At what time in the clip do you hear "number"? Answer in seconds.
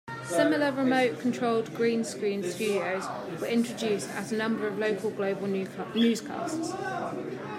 4.35-4.65